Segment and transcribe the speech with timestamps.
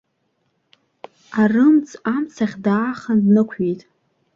[1.41, 3.81] Арымӡ амцахь даахан днықәиеит.